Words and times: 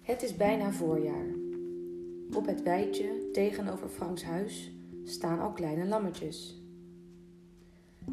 Het 0.00 0.22
is 0.22 0.36
bijna 0.36 0.72
voorjaar. 0.72 1.26
Op 2.34 2.46
het 2.46 2.62
weidje 2.62 3.28
tegenover 3.32 3.88
Franks 3.88 4.24
huis 4.24 4.72
staan 5.04 5.40
al 5.40 5.52
kleine 5.52 5.86
lammetjes. 5.86 6.62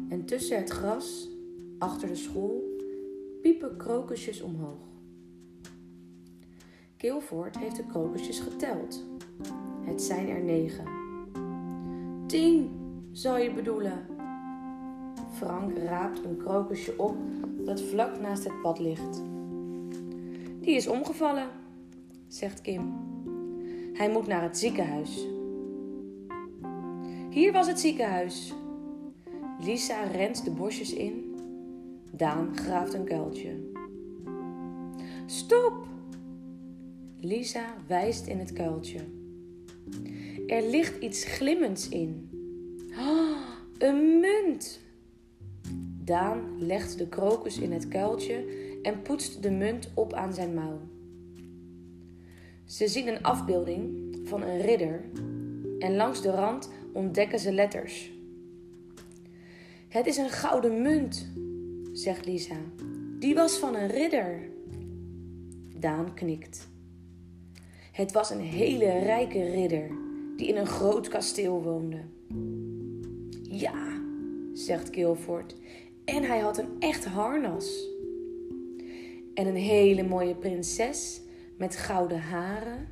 En 0.08 0.24
tussen 0.24 0.56
het 0.56 0.70
gras, 0.70 1.28
achter 1.78 2.08
de 2.08 2.14
school, 2.14 2.62
piepen 3.42 3.76
krokusjes 3.76 4.40
omhoog. 4.40 4.86
Kilvoort 6.96 7.58
heeft 7.58 7.76
de 7.76 7.86
krokusjes 7.86 8.40
geteld. 8.40 9.04
Het 9.84 10.02
zijn 10.02 10.28
er 10.28 10.42
negen. 10.42 10.84
Tien, 12.26 12.70
zou 13.12 13.38
je 13.38 13.52
bedoelen? 13.52 14.17
Frank 15.38 15.78
raapt 15.78 16.24
een 16.24 16.36
krokusje 16.36 16.94
op 16.96 17.16
dat 17.64 17.82
vlak 17.82 18.20
naast 18.20 18.44
het 18.44 18.60
pad 18.62 18.78
ligt. 18.78 19.22
Die 20.60 20.74
is 20.76 20.86
omgevallen, 20.86 21.48
zegt 22.26 22.60
Kim. 22.60 22.92
Hij 23.92 24.10
moet 24.10 24.26
naar 24.26 24.42
het 24.42 24.58
ziekenhuis. 24.58 25.26
Hier 27.30 27.52
was 27.52 27.66
het 27.66 27.80
ziekenhuis. 27.80 28.54
Lisa 29.60 30.02
rent 30.02 30.44
de 30.44 30.50
bosjes 30.50 30.94
in. 30.94 31.34
Daan 32.10 32.56
graaft 32.56 32.94
een 32.94 33.04
kuiltje. 33.04 33.70
Stop! 35.26 35.86
Lisa 37.20 37.74
wijst 37.86 38.26
in 38.26 38.38
het 38.38 38.52
kuiltje. 38.52 39.00
Er 40.46 40.62
ligt 40.62 41.02
iets 41.02 41.24
glimmends 41.24 41.88
in. 41.88 42.30
Oh, 42.98 43.36
een 43.88 44.20
munt! 44.20 44.86
Daan 46.08 46.56
legt 46.58 46.98
de 46.98 47.08
krokus 47.08 47.58
in 47.58 47.72
het 47.72 47.88
kuiltje 47.88 48.44
en 48.82 49.02
poetst 49.02 49.42
de 49.42 49.50
munt 49.50 49.90
op 49.94 50.12
aan 50.12 50.32
zijn 50.32 50.54
mouw. 50.54 50.80
Ze 52.64 52.88
zien 52.88 53.08
een 53.08 53.22
afbeelding 53.22 54.16
van 54.24 54.42
een 54.42 54.60
ridder 54.60 55.04
en 55.78 55.96
langs 55.96 56.22
de 56.22 56.30
rand 56.30 56.70
ontdekken 56.92 57.38
ze 57.38 57.52
letters. 57.52 58.12
Het 59.88 60.06
is 60.06 60.16
een 60.16 60.30
gouden 60.30 60.82
munt, 60.82 61.32
zegt 61.92 62.26
Lisa. 62.26 62.56
Die 63.18 63.34
was 63.34 63.58
van 63.58 63.74
een 63.74 63.88
ridder. 63.88 64.40
Daan 65.76 66.14
knikt. 66.14 66.68
Het 67.92 68.12
was 68.12 68.30
een 68.30 68.40
hele 68.40 68.98
rijke 68.98 69.50
ridder 69.50 69.90
die 70.36 70.48
in 70.48 70.56
een 70.56 70.66
groot 70.66 71.08
kasteel 71.08 71.62
woonde. 71.62 72.00
Ja, 73.42 74.00
zegt 74.52 74.90
Kilford, 74.90 75.54
en 76.14 76.22
hij 76.24 76.38
had 76.38 76.58
een 76.58 76.76
echt 76.78 77.04
harnas. 77.04 77.88
En 79.34 79.46
een 79.46 79.56
hele 79.56 80.02
mooie 80.02 80.34
prinses 80.34 81.20
met 81.58 81.76
gouden 81.76 82.20
haren. 82.20 82.88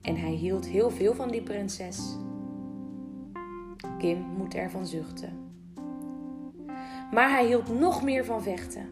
En 0.00 0.16
hij 0.16 0.32
hield 0.32 0.66
heel 0.66 0.90
veel 0.90 1.14
van 1.14 1.30
die 1.30 1.42
prinses. 1.42 2.16
Kim 3.98 4.18
moet 4.18 4.54
ervan 4.54 4.86
zuchten. 4.86 5.32
Maar 7.10 7.30
hij 7.30 7.46
hield 7.46 7.78
nog 7.78 8.02
meer 8.02 8.24
van 8.24 8.42
vechten, 8.42 8.86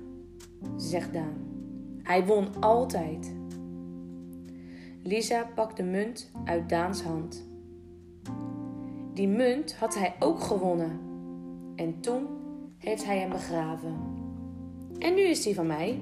zegt 0.76 1.12
Daan. 1.12 1.44
Hij 2.02 2.26
won 2.26 2.60
altijd. 2.60 3.34
Lisa 5.02 5.50
pakt 5.54 5.76
de 5.76 5.82
munt 5.82 6.30
uit 6.44 6.68
Daans 6.68 7.02
hand. 7.02 7.48
Die 9.14 9.28
munt 9.28 9.74
had 9.74 9.94
hij 9.94 10.14
ook 10.18 10.40
gewonnen. 10.40 11.00
En 11.76 12.00
toen 12.00 12.44
heeft 12.86 13.04
hij 13.04 13.18
hem 13.18 13.30
begraven. 13.30 13.96
En 14.98 15.14
nu 15.14 15.20
is 15.20 15.44
hij 15.44 15.54
van 15.54 15.66
mij. 15.66 15.98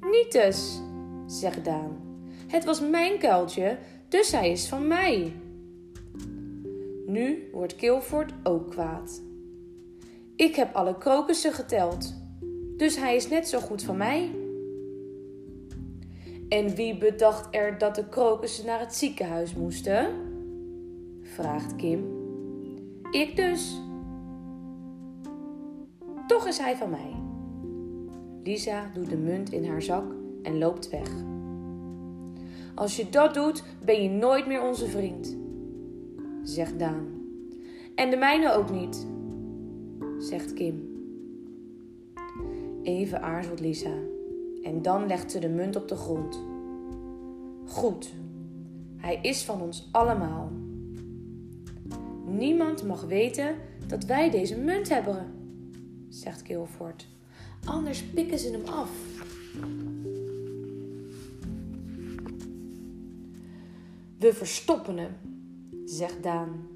Niet 0.00 0.32
dus, 0.32 0.80
zegt 1.26 1.64
Daan. 1.64 1.96
Het 2.46 2.64
was 2.64 2.80
mijn 2.80 3.18
kuiltje, 3.18 3.78
dus 4.08 4.32
hij 4.32 4.50
is 4.50 4.68
van 4.68 4.86
mij. 4.86 5.32
Nu 7.06 7.48
wordt 7.52 7.76
Kilford 7.76 8.32
ook 8.42 8.70
kwaad. 8.70 9.22
Ik 10.36 10.56
heb 10.56 10.74
alle 10.74 10.98
krokussen 10.98 11.52
geteld, 11.52 12.14
dus 12.76 12.96
hij 12.96 13.16
is 13.16 13.28
net 13.28 13.48
zo 13.48 13.58
goed 13.58 13.82
van 13.82 13.96
mij. 13.96 14.30
En 16.48 16.74
wie 16.74 16.98
bedacht 16.98 17.54
er 17.54 17.78
dat 17.78 17.94
de 17.94 18.08
krokussen 18.08 18.66
naar 18.66 18.80
het 18.80 18.94
ziekenhuis 18.94 19.54
moesten? 19.54 20.06
vraagt 21.22 21.76
Kim. 21.76 22.04
Ik 23.10 23.36
dus. 23.36 23.84
Toch 26.26 26.46
is 26.46 26.58
hij 26.58 26.76
van 26.76 26.90
mij. 26.90 27.14
Lisa 28.42 28.90
doet 28.94 29.10
de 29.10 29.16
munt 29.16 29.52
in 29.52 29.64
haar 29.64 29.82
zak 29.82 30.04
en 30.42 30.58
loopt 30.58 30.90
weg. 30.90 31.10
Als 32.74 32.96
je 32.96 33.08
dat 33.08 33.34
doet, 33.34 33.62
ben 33.84 34.02
je 34.02 34.08
nooit 34.08 34.46
meer 34.46 34.62
onze 34.62 34.86
vriend, 34.86 35.36
zegt 36.42 36.78
Daan. 36.78 37.06
En 37.94 38.10
de 38.10 38.16
mijne 38.16 38.52
ook 38.52 38.70
niet, 38.70 39.06
zegt 40.18 40.52
Kim. 40.52 40.94
Even 42.82 43.22
aarzelt 43.22 43.60
Lisa 43.60 43.94
en 44.62 44.82
dan 44.82 45.06
legt 45.06 45.30
ze 45.30 45.38
de 45.38 45.48
munt 45.48 45.76
op 45.76 45.88
de 45.88 45.96
grond. 45.96 46.40
Goed, 47.66 48.12
hij 48.96 49.18
is 49.22 49.44
van 49.44 49.60
ons 49.60 49.88
allemaal. 49.92 50.50
Niemand 52.24 52.84
mag 52.84 53.04
weten 53.04 53.54
dat 53.86 54.04
wij 54.04 54.30
deze 54.30 54.58
munt 54.58 54.88
hebben, 54.88 55.35
zegt 56.16 56.42
Kilford. 56.42 57.06
Anders 57.64 58.02
pikken 58.04 58.38
ze 58.38 58.50
hem 58.50 58.64
af. 58.64 58.90
We 64.18 64.32
verstoppen 64.32 64.96
hem, 64.98 65.14
zegt 65.84 66.22
Daan. 66.22 66.68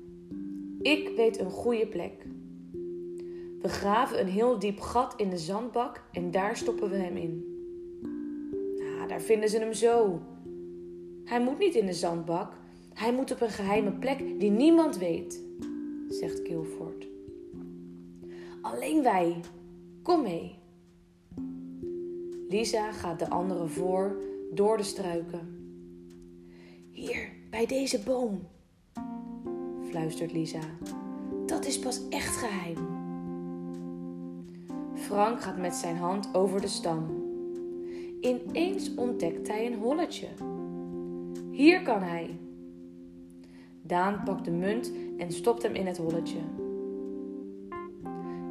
Ik 0.80 1.16
weet 1.16 1.38
een 1.38 1.50
goede 1.50 1.86
plek. 1.86 2.26
We 3.62 3.68
graven 3.68 4.20
een 4.20 4.28
heel 4.28 4.58
diep 4.58 4.80
gat 4.80 5.14
in 5.16 5.30
de 5.30 5.38
zandbak 5.38 6.04
en 6.12 6.30
daar 6.30 6.56
stoppen 6.56 6.90
we 6.90 6.96
hem 6.96 7.16
in. 7.16 7.44
Nou, 8.78 9.08
daar 9.08 9.20
vinden 9.20 9.48
ze 9.48 9.58
hem 9.58 9.72
zo. 9.72 10.20
Hij 11.24 11.40
moet 11.40 11.58
niet 11.58 11.74
in 11.74 11.86
de 11.86 11.92
zandbak. 11.92 12.52
Hij 12.94 13.12
moet 13.12 13.32
op 13.32 13.40
een 13.40 13.50
geheime 13.50 13.92
plek 13.92 14.18
die 14.18 14.50
niemand 14.50 14.98
weet, 14.98 15.42
zegt 16.08 16.42
Kilford. 16.42 17.09
Alleen 18.60 19.02
wij. 19.02 19.40
Kom 20.02 20.22
mee. 20.22 20.58
Lisa 22.48 22.92
gaat 22.92 23.18
de 23.18 23.28
anderen 23.28 23.70
voor 23.70 24.16
door 24.52 24.76
de 24.76 24.82
struiken. 24.82 25.58
Hier, 26.90 27.28
bij 27.50 27.66
deze 27.66 28.00
boom, 28.02 28.48
fluistert 29.88 30.32
Lisa. 30.32 30.60
Dat 31.46 31.66
is 31.66 31.78
pas 31.78 32.08
echt 32.08 32.36
geheim. 32.36 32.76
Frank 34.94 35.42
gaat 35.42 35.58
met 35.58 35.74
zijn 35.74 35.96
hand 35.96 36.34
over 36.34 36.60
de 36.60 36.68
stam. 36.68 37.06
Ineens 38.20 38.94
ontdekt 38.94 39.48
hij 39.48 39.66
een 39.66 39.78
holletje. 39.78 40.28
Hier 41.50 41.82
kan 41.82 42.02
hij. 42.02 42.38
Daan 43.82 44.22
pakt 44.24 44.44
de 44.44 44.50
munt 44.50 44.92
en 45.18 45.32
stopt 45.32 45.62
hem 45.62 45.74
in 45.74 45.86
het 45.86 45.96
holletje. 45.96 46.38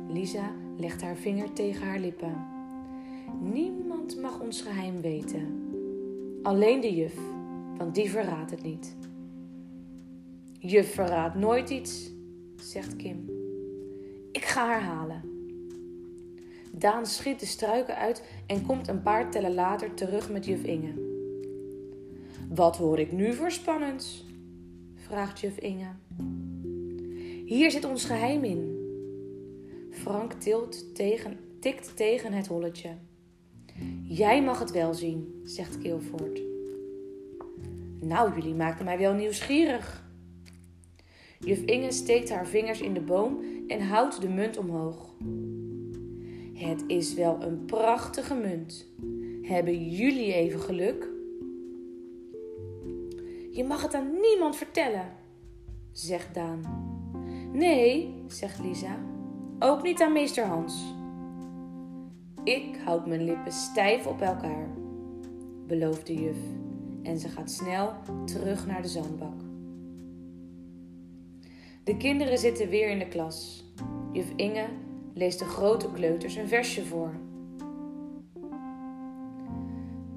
Lisa 0.09 0.51
legt 0.77 1.01
haar 1.01 1.15
vinger 1.15 1.53
tegen 1.53 1.87
haar 1.87 1.99
lippen. 1.99 2.47
Niemand 3.41 4.17
mag 4.21 4.39
ons 4.39 4.61
geheim 4.61 5.01
weten. 5.01 5.67
Alleen 6.43 6.81
de 6.81 6.95
juf, 6.95 7.15
want 7.77 7.95
die 7.95 8.09
verraadt 8.09 8.51
het 8.51 8.63
niet. 8.63 8.95
Juf 10.59 10.93
verraadt 10.93 11.35
nooit 11.35 11.69
iets, 11.69 12.11
zegt 12.55 12.95
Kim. 12.95 13.29
Ik 14.31 14.45
ga 14.45 14.65
haar 14.65 14.81
halen. 14.81 15.21
Daan 16.71 17.05
schiet 17.05 17.39
de 17.39 17.45
struiken 17.45 17.95
uit 17.95 18.23
en 18.47 18.65
komt 18.65 18.87
een 18.87 19.01
paar 19.01 19.31
tellen 19.31 19.53
later 19.53 19.93
terug 19.93 20.31
met 20.31 20.45
juf 20.45 20.63
Inge. 20.63 20.93
Wat 22.49 22.77
hoor 22.77 22.99
ik 22.99 23.11
nu 23.11 23.33
voor 23.33 23.51
spannends? 23.51 24.25
vraagt 24.95 25.39
juf 25.39 25.57
Inge. 25.57 25.91
Hier 27.45 27.71
zit 27.71 27.85
ons 27.85 28.05
geheim 28.05 28.43
in. 28.43 28.68
Frank 30.01 30.33
tilt 30.33 30.95
tegen, 30.95 31.37
tikt 31.59 31.95
tegen 31.95 32.33
het 32.33 32.47
holletje. 32.47 32.89
Jij 34.03 34.43
mag 34.43 34.59
het 34.59 34.71
wel 34.71 34.93
zien, 34.93 35.41
zegt 35.43 35.77
Kilford. 35.77 36.41
Nou, 37.99 38.33
jullie 38.35 38.53
maken 38.53 38.85
mij 38.85 38.97
wel 38.97 39.13
nieuwsgierig. 39.13 40.07
Juf 41.39 41.61
Inge 41.61 41.91
steekt 41.91 42.29
haar 42.29 42.47
vingers 42.47 42.81
in 42.81 42.93
de 42.93 43.01
boom 43.01 43.39
en 43.67 43.81
houdt 43.81 44.21
de 44.21 44.29
munt 44.29 44.57
omhoog. 44.57 45.13
Het 46.53 46.83
is 46.87 47.13
wel 47.13 47.41
een 47.41 47.65
prachtige 47.65 48.35
munt. 48.35 48.87
Hebben 49.41 49.89
jullie 49.89 50.33
even 50.33 50.59
geluk? 50.59 51.07
Je 53.51 53.63
mag 53.67 53.81
het 53.81 53.93
aan 53.93 54.11
niemand 54.21 54.55
vertellen, 54.55 55.15
zegt 55.91 56.33
Daan. 56.33 56.61
Nee, 57.53 58.13
zegt 58.27 58.59
Lisa, 58.59 58.99
ook 59.59 59.83
niet 59.83 60.01
aan 60.01 60.11
meester 60.11 60.45
Hans. 60.45 60.93
Ik 62.43 62.79
houd 62.85 63.05
mijn 63.05 63.23
lippen 63.23 63.51
stijf 63.51 64.05
op 64.07 64.21
elkaar, 64.21 64.67
belooft 65.67 66.07
de 66.07 66.13
juf. 66.13 66.37
En 67.03 67.19
ze 67.19 67.29
gaat 67.29 67.51
snel 67.51 67.93
terug 68.25 68.67
naar 68.67 68.81
de 68.81 68.87
zandbak. 68.87 69.41
De 71.83 71.97
kinderen 71.97 72.37
zitten 72.37 72.69
weer 72.69 72.89
in 72.89 72.99
de 72.99 73.07
klas. 73.07 73.65
Juf 74.11 74.31
Inge 74.35 74.65
leest 75.13 75.39
de 75.39 75.45
grote 75.45 75.91
kleuters 75.91 76.35
een 76.35 76.47
versje 76.47 76.85
voor. 76.85 77.13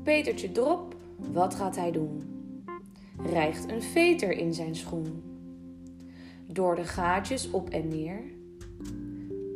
Petertje 0.02 0.52
Drop, 0.52 0.96
wat 1.32 1.54
gaat 1.54 1.76
hij 1.76 1.90
doen? 1.90 2.22
Rijgt 3.22 3.70
een 3.70 3.82
veter 3.82 4.32
in 4.32 4.54
zijn 4.54 4.76
schoen. 4.76 5.22
Door 6.46 6.76
de 6.76 6.84
gaatjes 6.84 7.50
op 7.50 7.70
en 7.70 7.88
neer. 7.88 8.40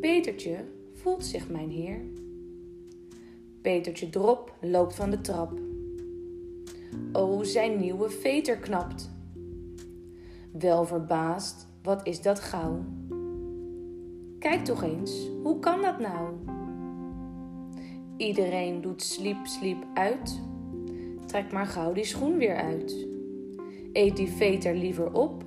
Petertje 0.06 0.64
voelt 0.92 1.24
zich 1.24 1.50
mijn 1.50 1.70
heer. 1.70 2.00
Petertje 3.60 4.10
Drop 4.10 4.54
loopt 4.60 4.94
van 4.94 5.10
de 5.10 5.20
trap. 5.20 5.60
O, 7.12 7.42
zijn 7.42 7.80
nieuwe 7.80 8.10
veter 8.10 8.56
knapt. 8.56 9.10
Wel 10.52 10.84
verbaasd, 10.84 11.68
wat 11.82 12.06
is 12.06 12.22
dat 12.22 12.40
gauw? 12.40 12.84
Kijk 14.38 14.64
toch 14.64 14.82
eens, 14.82 15.28
hoe 15.42 15.58
kan 15.58 15.82
dat 15.82 15.98
nou? 15.98 16.34
Iedereen 18.16 18.80
doet 18.80 19.02
sliep, 19.02 19.46
sliep 19.46 19.84
uit. 19.94 20.40
Trek 21.26 21.52
maar 21.52 21.66
gauw 21.66 21.92
die 21.92 22.04
schoen 22.04 22.36
weer 22.36 22.56
uit. 22.56 23.06
Eet 23.92 24.16
die 24.16 24.28
veter 24.28 24.74
liever 24.74 25.12
op. 25.12 25.44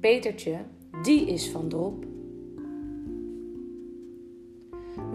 Petertje, 0.00 0.58
die 1.02 1.26
is 1.26 1.50
van 1.50 1.68
drop. 1.68 2.14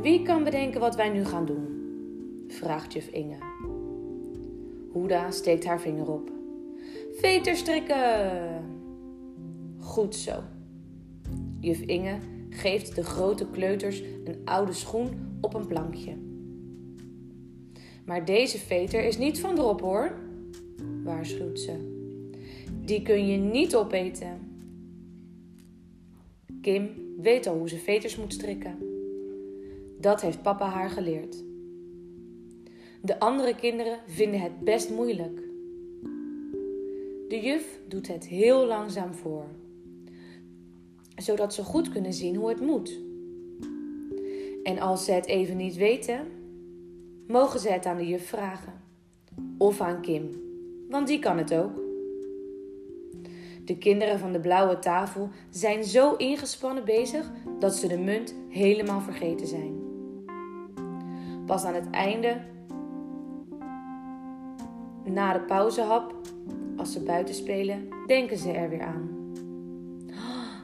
Wie 0.01 0.22
kan 0.22 0.44
bedenken 0.44 0.80
wat 0.80 0.95
wij 0.95 1.10
nu 1.10 1.25
gaan 1.25 1.45
doen? 1.45 1.80
vraagt 2.48 2.94
juf 2.94 3.07
Inge. 3.07 3.38
Hoeda 4.92 5.31
steekt 5.31 5.66
haar 5.66 5.80
vinger 5.80 6.12
op. 6.12 6.31
Veter 7.12 7.56
strikken! 7.56 8.63
Goed 9.80 10.16
zo. 10.16 10.44
Juf 11.60 11.80
Inge 11.80 12.18
geeft 12.50 12.95
de 12.95 13.04
grote 13.04 13.48
kleuters 13.51 14.01
een 14.01 14.42
oude 14.45 14.74
schoen 14.74 15.38
op 15.42 15.54
een 15.54 15.68
plankje. 15.68 16.16
Maar 18.06 18.25
deze 18.25 18.57
veter 18.57 19.04
is 19.04 19.18
niet 19.18 19.39
van 19.39 19.56
drop 19.56 19.81
hoor, 19.81 20.12
waarschuwt 21.04 21.60
ze. 21.60 22.00
Die 22.86 23.01
kun 23.01 23.28
je 23.28 23.38
niet 23.38 23.75
opeten. 23.75 24.39
Kim 26.62 26.89
weet 27.22 27.48
al 27.48 27.57
hoe 27.57 27.69
ze 27.69 27.78
veters 27.78 28.18
moet 28.18 28.33
strikken. 28.33 28.91
Dat 30.01 30.21
heeft 30.21 30.42
papa 30.42 30.69
haar 30.69 30.89
geleerd. 30.89 31.44
De 33.01 33.19
andere 33.19 33.56
kinderen 33.56 34.00
vinden 34.07 34.39
het 34.39 34.59
best 34.59 34.89
moeilijk. 34.89 35.42
De 37.27 37.39
juf 37.42 37.80
doet 37.88 38.07
het 38.07 38.27
heel 38.27 38.65
langzaam 38.65 39.13
voor, 39.13 39.45
zodat 41.15 41.53
ze 41.53 41.63
goed 41.63 41.89
kunnen 41.89 42.13
zien 42.13 42.36
hoe 42.36 42.50
het 42.50 42.62
moet. 42.62 43.00
En 44.63 44.80
als 44.80 45.06
ze 45.06 45.12
het 45.12 45.25
even 45.25 45.57
niet 45.57 45.75
weten, 45.75 46.27
mogen 47.27 47.59
ze 47.59 47.69
het 47.69 47.86
aan 47.86 47.97
de 47.97 48.07
juf 48.07 48.27
vragen. 48.27 48.74
Of 49.57 49.81
aan 49.81 50.01
Kim, 50.01 50.30
want 50.89 51.07
die 51.07 51.19
kan 51.19 51.38
het 51.38 51.54
ook. 51.54 51.80
De 53.65 53.77
kinderen 53.77 54.19
van 54.19 54.31
de 54.31 54.39
blauwe 54.39 54.80
tafel 54.80 55.30
zijn 55.50 55.83
zo 55.83 56.15
ingespannen 56.15 56.86
bezig 56.86 57.31
dat 57.59 57.75
ze 57.75 57.88
de 57.88 57.97
munt 57.97 58.36
helemaal 58.50 59.01
vergeten 59.01 59.47
zijn. 59.47 59.81
Pas 61.46 61.64
aan 61.64 61.74
het 61.74 61.90
einde, 61.90 62.42
na 65.04 65.34
de 65.34 65.40
pauzehap, 65.40 66.16
als 66.78 66.92
ze 66.92 67.04
buiten 67.04 67.36
spelen, 67.36 67.88
denken 68.08 68.38
ze 68.38 68.52
er 68.52 68.70
weer 68.70 68.82
aan. 68.82 69.10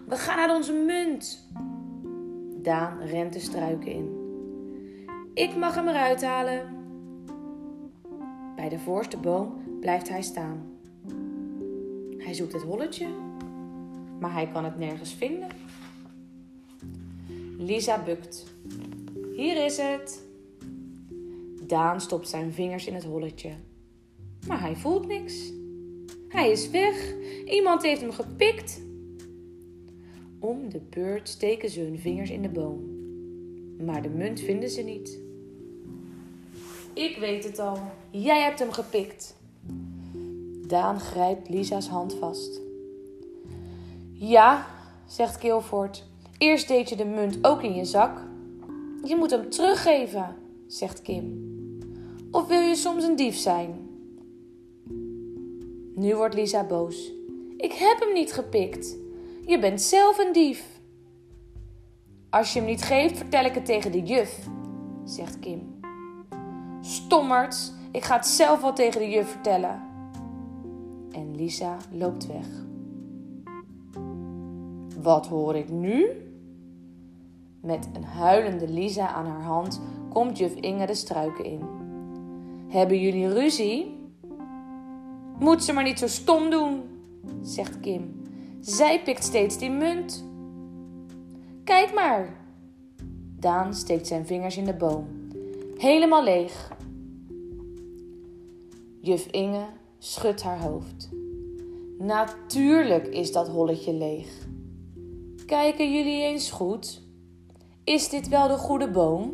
We 0.08 0.16
gaan 0.16 0.38
naar 0.38 0.56
onze 0.56 0.74
munt. 0.74 1.50
Daan 2.62 3.00
rent 3.00 3.34
de 3.34 3.40
struiken 3.40 3.92
in. 3.92 4.16
Ik 5.34 5.56
mag 5.56 5.76
hem 5.76 5.88
eruit 5.88 6.24
halen. 6.24 6.76
Bij 8.56 8.70
de 8.70 8.80
voorste 8.80 9.18
boom 9.18 9.54
blijft 9.80 10.10
hij 10.10 10.22
staan. 10.22 10.80
Hij 12.18 12.34
zoekt 12.34 12.54
het 12.54 12.62
holletje, 12.62 13.08
maar 14.20 14.34
hij 14.34 14.48
kan 14.48 14.64
het 14.64 14.78
nergens 14.78 15.14
vinden. 15.14 15.48
Lisa 17.58 18.04
bukt. 18.04 18.46
Hier 19.36 19.66
is 19.66 19.78
het. 19.78 20.27
Daan 21.68 22.02
stopt 22.02 22.30
zijn 22.30 22.54
vingers 22.54 22.88
in 22.88 22.94
het 22.94 23.04
holletje, 23.04 23.52
maar 24.48 24.62
hij 24.62 24.75
voelt 24.75 25.08
niks. 25.08 25.52
Hij 26.28 26.52
is 26.52 26.69
weg. 26.69 27.14
Iemand 27.46 27.84
heeft 27.84 28.02
hem 28.02 28.12
gepikt. 28.12 28.81
Om 30.40 30.69
de 30.69 30.81
beurt 30.90 31.30
steken 31.30 31.69
ze 31.69 31.80
hun 31.80 32.00
vingers 32.00 32.30
in 32.30 32.42
de 32.42 32.50
boom, 32.50 32.80
maar 33.86 34.02
de 34.02 34.10
munt 34.10 34.40
vinden 34.40 34.69
ze 34.69 34.81
niet. 34.81 35.19
Ik 36.94 37.18
weet 37.18 37.44
het 37.44 37.60
al. 37.60 37.80
Jij 38.10 38.42
hebt 38.42 38.60
hem 38.60 38.72
gepikt. 38.72 39.36
Daan 40.68 41.00
grijpt 41.00 41.50
Lisa's 41.50 41.88
hand 41.88 42.14
vast. 42.14 42.62
Ja, 44.12 44.68
zegt 45.08 45.38
Kilford. 45.38 46.04
Eerst 46.38 46.68
deed 46.68 46.90
je 46.90 46.96
de 46.96 47.06
munt 47.06 47.38
ook 47.42 47.64
in 47.64 47.75
je 47.75 47.86
zak. 47.86 48.22
Je 49.04 49.16
moet 49.16 49.31
hem 49.31 49.50
teruggeven, 49.50 50.36
zegt 50.68 51.02
Kim. 51.02 51.56
Of 52.32 52.48
wil 52.48 52.60
je 52.60 52.76
soms 52.76 53.04
een 53.04 53.16
dief 53.16 53.36
zijn? 53.36 53.90
Nu 55.96 56.16
wordt 56.16 56.36
Lisa 56.36 56.64
boos. 56.64 57.12
Ik 57.58 57.72
heb 57.72 58.00
hem 58.00 58.14
niet 58.14 58.34
gepikt. 58.34 58.98
Je 59.46 59.60
bent 59.60 59.82
zelf 59.82 60.18
een 60.18 60.34
dief. 60.34 60.82
Als 62.30 62.54
je 62.54 62.60
hem 62.60 62.68
niet 62.68 62.84
geeft, 62.84 63.18
vertel 63.18 63.46
ik 63.46 63.54
het 63.54 63.66
tegen 63.66 63.92
de 63.92 64.02
juf, 64.02 64.48
zegt 65.04 65.40
Kim. 65.40 65.80
Stommerd, 66.82 67.74
ik 67.92 68.04
ga 68.04 68.16
het 68.16 68.28
zelf 68.28 68.62
wel 68.62 68.74
tegen 68.74 69.02
de 69.02 69.10
juf 69.10 69.30
vertellen. 69.30 69.82
En 71.12 71.36
Lisa 71.36 71.78
loopt 71.92 72.28
weg. 72.28 72.48
Wat 75.02 75.28
hoor 75.28 75.56
ik 75.56 75.69
nu? 75.69 76.07
Met 77.62 77.90
een 77.94 78.04
huilende 78.04 78.68
Lisa 78.68 79.07
aan 79.07 79.26
haar 79.26 79.44
hand 79.44 79.81
komt 80.10 80.38
juf 80.38 80.54
Inge 80.54 80.86
de 80.86 80.96
struiken 80.96 81.46
in. 81.46 81.77
Hebben 82.68 83.00
jullie 83.00 83.28
ruzie? 83.28 83.95
Moet 85.40 85.64
ze 85.64 85.74
maar 85.74 85.83
niet 85.83 86.00
zo 86.00 86.07
stom 86.07 86.50
doen, 86.50 86.81
zegt 87.42 87.80
Kim. 87.80 88.21
Zij 88.59 89.02
pikt 89.04 89.24
steeds 89.24 89.57
die 89.57 89.69
munt. 89.69 90.26
Kijk 91.64 91.94
maar. 91.94 92.45
Daan 93.40 93.74
steekt 93.74 94.07
zijn 94.07 94.26
vingers 94.26 94.57
in 94.57 94.66
de 94.66 94.74
boom. 94.74 95.07
Helemaal 95.78 96.24
leeg. 96.24 96.71
Juf 99.02 99.28
Inge 99.31 99.66
schudt 99.97 100.44
haar 100.44 100.62
hoofd. 100.62 101.09
Natuurlijk 101.97 103.07
is 103.07 103.31
dat 103.31 103.47
holletje 103.47 103.94
leeg. 103.94 104.47
Kijken 105.45 105.94
jullie 105.94 106.21
eens 106.21 106.52
goed? 106.52 107.02
Is 107.83 108.09
dit 108.09 108.28
wel 108.28 108.47
de 108.47 108.57
goede 108.57 108.92
boom? 108.92 109.33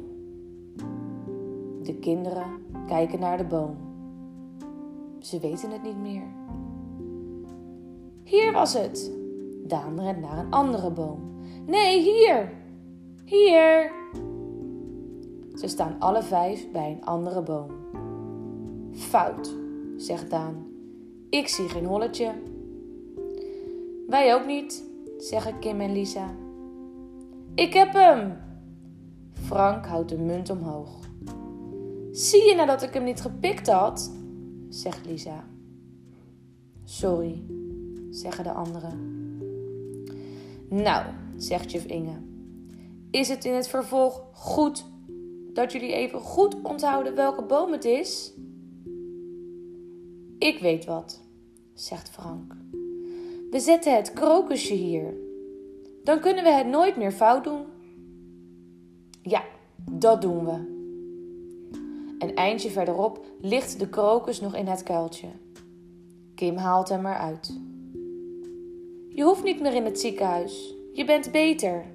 De 1.84 1.96
kinderen 2.00 2.66
kijken 2.88 3.20
naar 3.20 3.38
de 3.38 3.44
boom. 3.44 3.76
Ze 5.20 5.40
weten 5.40 5.72
het 5.72 5.84
niet 5.84 5.98
meer. 5.98 6.28
Hier 8.24 8.52
was 8.52 8.74
het. 8.74 9.12
Daan 9.68 10.00
rent 10.00 10.22
naar 10.22 10.38
een 10.38 10.52
andere 10.52 10.92
boom. 10.92 11.20
Nee, 11.66 12.02
hier! 12.02 12.52
Hier! 13.26 13.92
Ze 15.54 15.68
staan 15.68 15.96
alle 16.00 16.24
vijf 16.24 16.72
bij 16.72 16.92
een 16.92 17.06
andere 17.06 17.42
boom. 17.42 17.72
Fout, 18.92 19.56
zegt 19.98 20.30
Daan. 20.30 20.68
Ik 21.30 21.48
zie 21.48 21.70
geen 21.70 21.86
holletje. 21.86 22.32
Wij 24.08 24.36
ook 24.36 24.46
niet, 24.46 24.84
zeggen 25.18 25.60
Kim 25.60 25.82
en 25.82 25.92
Lisa. 25.92 26.36
Ik 27.56 27.74
heb 27.74 27.94
hem! 27.94 28.38
Frank 29.32 29.86
houdt 29.86 30.10
de 30.10 30.18
munt 30.18 30.50
omhoog. 30.50 31.03
Zie 32.14 32.44
je 32.44 32.56
nou 32.56 32.68
dat 32.68 32.82
ik 32.82 32.94
hem 32.94 33.04
niet 33.04 33.22
gepikt 33.22 33.68
had? 33.68 34.12
zegt 34.70 35.06
Lisa. 35.06 35.48
Sorry, 36.84 37.44
zeggen 38.10 38.44
de 38.44 38.52
anderen. 38.52 39.12
Nou, 40.70 41.06
zegt 41.38 41.72
juf 41.72 41.86
Inge, 41.86 42.22
is 43.12 43.28
het 43.28 43.46
in 43.46 43.54
het 43.54 43.68
vervolg 43.68 44.24
goed 44.32 44.86
dat 45.54 45.72
jullie 45.72 45.94
even 45.94 46.20
goed 46.20 46.62
onthouden 46.62 47.16
welke 47.16 47.44
boom 47.44 47.72
het 47.72 47.86
is? 47.86 48.34
Ik 50.38 50.60
weet 50.60 50.86
wat, 50.86 51.22
zegt 51.74 52.10
Frank. 52.10 52.56
We 53.50 53.60
zetten 53.60 53.96
het 53.96 54.14
krokusje 54.14 54.74
hier. 54.74 55.14
Dan 56.04 56.20
kunnen 56.20 56.44
we 56.44 56.50
het 56.50 56.68
nooit 56.68 56.98
meer 56.98 57.12
fout 57.12 57.44
doen. 57.44 57.66
Ja, 59.22 59.44
dat 59.92 60.22
doen 60.22 60.46
we, 60.46 60.73
Een 62.24 62.36
eindje 62.36 62.70
verderop 62.70 63.26
ligt 63.42 63.80
de 63.80 63.90
krokus 63.90 64.42
nog 64.42 64.56
in 64.56 64.68
het 64.68 64.84
kuiltje. 64.84 65.28
Kim 66.36 66.56
haalt 66.56 66.90
hem 66.90 67.06
eruit. 67.06 67.60
Je 69.10 69.24
hoeft 69.24 69.44
niet 69.44 69.62
meer 69.62 69.74
in 69.74 69.86
het 69.86 70.00
ziekenhuis. 70.00 70.76
Je 70.94 71.06
bent 71.06 71.32
beter. 71.32 71.86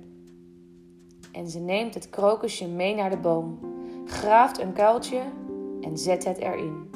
En 1.32 1.48
ze 1.48 1.58
neemt 1.58 1.94
het 1.94 2.10
krokusje 2.10 2.66
mee 2.66 2.94
naar 2.94 3.10
de 3.10 3.16
boom, 3.16 3.58
graaft 4.04 4.60
een 4.60 4.72
kuiltje 4.72 5.20
en 5.80 5.98
zet 5.98 6.24
het 6.24 6.38
erin. 6.38 6.90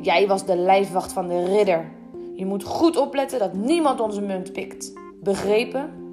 Jij 0.00 0.26
was 0.26 0.46
de 0.46 0.56
lijfwacht 0.56 1.12
van 1.12 1.28
de 1.28 1.44
ridder. 1.44 1.92
Je 2.34 2.46
moet 2.46 2.64
goed 2.64 2.96
opletten 2.96 3.38
dat 3.38 3.54
niemand 3.54 4.00
onze 4.00 4.20
munt 4.20 4.52
pikt. 4.52 4.92
Begrepen? 5.22 6.05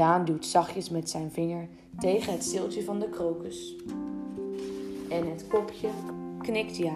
Daan 0.00 0.24
duwt 0.24 0.46
zachtjes 0.46 0.90
met 0.90 1.10
zijn 1.10 1.30
vinger 1.30 1.68
tegen 1.98 2.32
het 2.32 2.44
steeltje 2.44 2.84
van 2.84 2.98
de 3.00 3.08
krokus. 3.08 3.76
En 5.08 5.30
het 5.30 5.46
kopje 5.48 5.88
knikt 6.38 6.76
ja. 6.76 6.94